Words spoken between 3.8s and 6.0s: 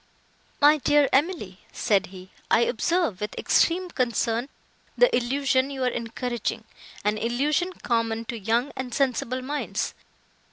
concern, the illusion you are